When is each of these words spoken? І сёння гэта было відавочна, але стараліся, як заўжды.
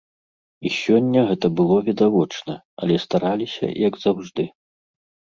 І 0.67 0.69
сёння 0.83 1.25
гэта 1.31 1.47
было 1.59 1.75
відавочна, 1.89 2.55
але 2.85 2.95
стараліся, 3.05 3.67
як 3.87 3.93
заўжды. 4.05 4.47